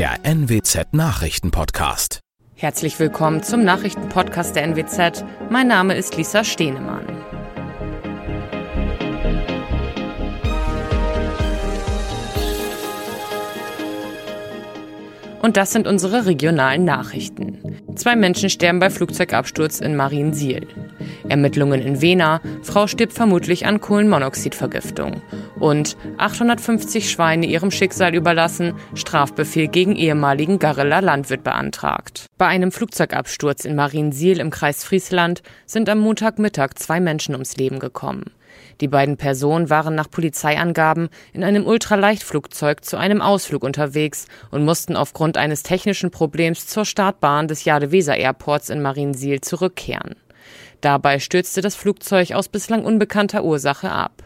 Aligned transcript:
der 0.00 0.24
NWZ 0.24 0.94
Nachrichtenpodcast. 0.94 2.20
Herzlich 2.54 2.98
willkommen 2.98 3.42
zum 3.42 3.64
Nachrichtenpodcast 3.64 4.56
der 4.56 4.62
NWZ. 4.62 5.26
Mein 5.50 5.68
Name 5.68 5.94
ist 5.94 6.16
Lisa 6.16 6.42
Stehnemann. 6.42 7.04
Und 15.42 15.58
das 15.58 15.72
sind 15.72 15.86
unsere 15.86 16.24
regionalen 16.24 16.86
Nachrichten. 16.86 17.58
Zwei 17.94 18.16
Menschen 18.16 18.48
sterben 18.48 18.78
bei 18.78 18.88
Flugzeugabsturz 18.88 19.80
in 19.80 19.96
Mariensiel. 19.96 20.66
Ermittlungen 21.28 21.82
in 21.82 22.00
Wena. 22.00 22.40
Frau 22.62 22.86
stirbt 22.86 23.12
vermutlich 23.12 23.66
an 23.66 23.80
Kohlenmonoxidvergiftung. 23.80 25.22
Und 25.58 25.96
850 26.18 27.10
Schweine 27.10 27.46
ihrem 27.46 27.70
Schicksal 27.70 28.14
überlassen. 28.14 28.74
Strafbefehl 28.94 29.68
gegen 29.68 29.96
ehemaligen 29.96 30.58
Garreler 30.58 31.02
Landwirt 31.02 31.44
beantragt. 31.44 32.26
Bei 32.38 32.46
einem 32.46 32.72
Flugzeugabsturz 32.72 33.64
in 33.64 33.74
Mariensiel 33.74 34.40
im 34.40 34.50
Kreis 34.50 34.84
Friesland 34.84 35.42
sind 35.66 35.88
am 35.88 35.98
Montagmittag 35.98 36.74
zwei 36.76 37.00
Menschen 37.00 37.34
ums 37.34 37.56
Leben 37.56 37.78
gekommen. 37.78 38.24
Die 38.80 38.88
beiden 38.88 39.16
Personen 39.16 39.68
waren 39.68 39.94
nach 39.94 40.10
Polizeiangaben 40.10 41.08
in 41.32 41.44
einem 41.44 41.66
Ultraleichtflugzeug 41.66 42.84
zu 42.84 42.96
einem 42.96 43.20
Ausflug 43.20 43.62
unterwegs 43.62 44.26
und 44.50 44.64
mussten 44.64 44.96
aufgrund 44.96 45.36
eines 45.36 45.62
technischen 45.62 46.10
Problems 46.10 46.66
zur 46.66 46.84
Startbahn 46.84 47.48
des 47.48 47.64
Jade-Weser 47.64 48.16
Airports 48.16 48.70
in 48.70 48.80
Mariensiel 48.80 49.40
zurückkehren. 49.40 50.16
Dabei 50.80 51.18
stürzte 51.18 51.60
das 51.60 51.76
Flugzeug 51.76 52.32
aus 52.32 52.48
bislang 52.48 52.84
unbekannter 52.84 53.44
Ursache 53.44 53.90
ab. 53.90 54.22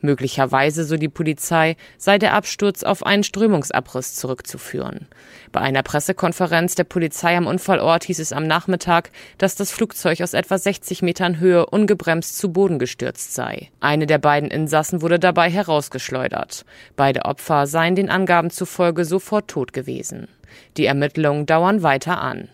Möglicherweise, 0.00 0.84
so 0.84 0.96
die 0.96 1.08
Polizei, 1.08 1.76
sei 1.96 2.18
der 2.18 2.34
Absturz 2.34 2.84
auf 2.84 3.04
einen 3.04 3.24
Strömungsabriss 3.24 4.14
zurückzuführen. 4.14 5.08
Bei 5.50 5.60
einer 5.60 5.82
Pressekonferenz 5.82 6.76
der 6.76 6.84
Polizei 6.84 7.36
am 7.36 7.48
Unfallort 7.48 8.04
hieß 8.04 8.20
es 8.20 8.32
am 8.32 8.46
Nachmittag, 8.46 9.10
dass 9.38 9.56
das 9.56 9.72
Flugzeug 9.72 10.20
aus 10.20 10.34
etwa 10.34 10.56
60 10.56 11.02
Metern 11.02 11.40
Höhe 11.40 11.66
ungebremst 11.66 12.38
zu 12.38 12.52
Boden 12.52 12.78
gestürzt 12.78 13.34
sei. 13.34 13.70
Eine 13.80 14.06
der 14.06 14.18
beiden 14.18 14.50
Insassen 14.50 15.02
wurde 15.02 15.18
dabei 15.18 15.50
herausgeschleudert. 15.50 16.64
Beide 16.94 17.24
Opfer 17.24 17.66
seien 17.66 17.96
den 17.96 18.08
Angaben 18.08 18.50
zufolge 18.50 19.04
sofort 19.04 19.48
tot 19.48 19.72
gewesen. 19.72 20.28
Die 20.76 20.86
Ermittlungen 20.86 21.46
dauern 21.46 21.82
weiter 21.82 22.20
an 22.20 22.48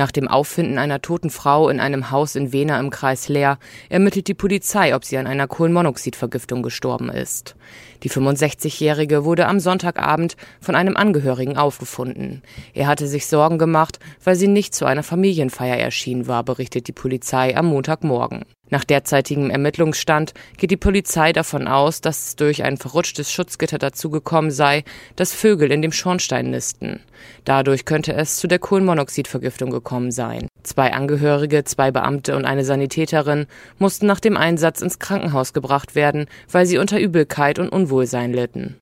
nach 0.00 0.10
dem 0.10 0.28
Auffinden 0.28 0.78
einer 0.78 1.02
toten 1.02 1.28
Frau 1.28 1.68
in 1.68 1.78
einem 1.78 2.10
Haus 2.10 2.34
in 2.34 2.54
Wena 2.54 2.80
im 2.80 2.88
Kreis 2.88 3.28
Leer 3.28 3.58
ermittelt 3.90 4.28
die 4.28 4.34
Polizei, 4.34 4.94
ob 4.94 5.04
sie 5.04 5.18
an 5.18 5.26
einer 5.26 5.46
Kohlenmonoxidvergiftung 5.46 6.62
gestorben 6.62 7.10
ist. 7.10 7.54
Die 8.02 8.10
65-Jährige 8.10 9.26
wurde 9.26 9.46
am 9.46 9.60
Sonntagabend 9.60 10.38
von 10.58 10.74
einem 10.74 10.96
Angehörigen 10.96 11.58
aufgefunden. 11.58 12.40
Er 12.72 12.86
hatte 12.86 13.06
sich 13.06 13.26
Sorgen 13.26 13.58
gemacht, 13.58 13.98
weil 14.24 14.36
sie 14.36 14.48
nicht 14.48 14.74
zu 14.74 14.86
einer 14.86 15.02
Familienfeier 15.02 15.76
erschienen 15.76 16.26
war, 16.26 16.44
berichtet 16.44 16.88
die 16.88 16.92
Polizei 16.92 17.54
am 17.54 17.66
Montagmorgen. 17.66 18.46
Nach 18.70 18.84
derzeitigem 18.84 19.50
Ermittlungsstand 19.50 20.32
geht 20.56 20.70
die 20.70 20.76
Polizei 20.76 21.32
davon 21.32 21.68
aus, 21.68 22.00
dass 22.00 22.28
es 22.28 22.36
durch 22.36 22.62
ein 22.62 22.76
verrutschtes 22.76 23.32
Schutzgitter 23.32 23.78
dazu 23.78 24.10
gekommen 24.10 24.50
sei, 24.50 24.84
dass 25.16 25.34
Vögel 25.34 25.72
in 25.72 25.82
dem 25.82 25.92
Schornstein 25.92 26.50
nisten. 26.50 27.00
Dadurch 27.44 27.84
könnte 27.84 28.14
es 28.14 28.36
zu 28.36 28.46
der 28.46 28.58
Kohlenmonoxidvergiftung 28.58 29.70
gekommen 29.70 30.12
sein. 30.12 30.48
Zwei 30.62 30.92
Angehörige, 30.92 31.64
zwei 31.64 31.90
Beamte 31.90 32.36
und 32.36 32.44
eine 32.44 32.64
Sanitäterin 32.64 33.46
mussten 33.78 34.06
nach 34.06 34.20
dem 34.20 34.36
Einsatz 34.36 34.80
ins 34.82 34.98
Krankenhaus 34.98 35.52
gebracht 35.52 35.94
werden, 35.94 36.26
weil 36.50 36.66
sie 36.66 36.78
unter 36.78 37.00
Übelkeit 37.00 37.58
und 37.58 37.70
Unwohlsein 37.70 38.32
litten. 38.32 38.76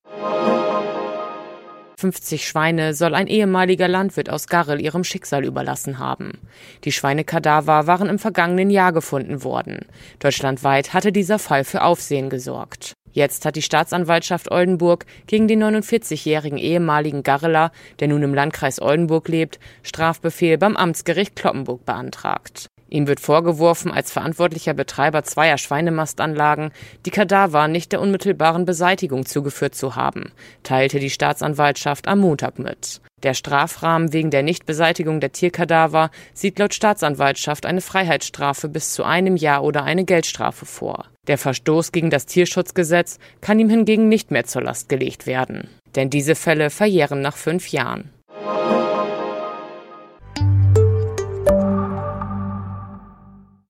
50 1.99 2.47
Schweine 2.47 2.95
soll 2.95 3.13
ein 3.17 3.27
ehemaliger 3.27 3.89
Landwirt 3.89 4.31
aus 4.31 4.47
Garrel 4.47 4.81
ihrem 4.81 5.03
Schicksal 5.03 5.45
überlassen 5.45 5.99
haben. 5.99 6.39
Die 6.85 6.93
Schweinekadaver 6.93 7.89
waren 7.89 8.09
im 8.09 8.21
vergangenen 8.21 8.71
Jahr 8.71 8.93
gefunden 8.93 9.43
worden. 9.43 9.81
Deutschlandweit 10.21 10.95
hatte 10.95 11.11
dieser 11.11 11.41
Fall 11.41 11.65
für 11.65 11.83
Aufsehen 11.83 12.31
gesorgt. 12.31 12.93
Jetzt 13.11 13.45
hat 13.45 13.57
die 13.57 13.63
Staatsanwaltschaft 13.63 14.49
Oldenburg 14.53 15.07
gegen 15.27 15.49
den 15.49 15.61
49-jährigen 15.61 16.59
ehemaligen 16.59 17.25
Garreler, 17.25 17.73
der 17.99 18.07
nun 18.07 18.23
im 18.23 18.33
Landkreis 18.33 18.81
Oldenburg 18.81 19.27
lebt, 19.27 19.59
Strafbefehl 19.83 20.57
beim 20.57 20.77
Amtsgericht 20.77 21.35
Kloppenburg 21.35 21.85
beantragt. 21.85 22.69
Ihm 22.89 23.07
wird 23.07 23.21
vorgeworfen, 23.21 23.91
als 23.91 24.11
verantwortlicher 24.11 24.75
Betreiber 24.75 25.23
zweier 25.23 25.59
Schweinemastanlagen 25.59 26.71
die 27.05 27.11
Kadaver 27.11 27.69
nicht 27.69 27.93
der 27.93 28.01
unmittelbaren 28.01 28.65
Beseitigung 28.65 29.27
zugeführt 29.27 29.75
zu 29.75 29.95
haben, 29.95 30.33
teilte 30.63 30.99
die 30.99 31.11
Staatsanwaltschaft 31.11 32.09
am 32.09 32.21
Montag 32.21 32.59
mit. 32.59 33.01
Der 33.23 33.35
Strafrahmen 33.35 34.13
wegen 34.13 34.31
der 34.31 34.43
Nichtbeseitigung 34.43 35.21
der 35.21 35.33
Tierkadaver 35.33 36.11
sieht 36.35 36.59
laut 36.59 36.73
Staatsanwaltschaft 36.73 37.67
eine 37.67 37.81
Freiheitsstrafe 37.81 38.69
bis 38.69 38.95
zu 38.95 39.03
einem 39.03 39.37
Jahr 39.37 39.65
oder 39.65 39.83
eine 39.83 40.05
Geldstrafe 40.05 40.67
vor. 40.67 41.07
Der 41.27 41.37
Verstoß 41.37 41.93
gegen 41.93 42.11
das 42.11 42.27
Tierschutzgesetz 42.27 43.19
kann 43.41 43.59
ihm 43.59 43.69
hingegen 43.69 44.09
nicht 44.09 44.31
mehr 44.31 44.45
zur 44.45 44.63
Last 44.63 44.89
gelegt 44.89 45.27
werden. 45.27 45.69
Denn 45.97 46.11
diese 46.11 46.37
Fälle 46.37 46.71
verjähren 46.71 47.21
nach 47.21 47.37
fünf 47.37 47.69
Jahren. 47.69 48.11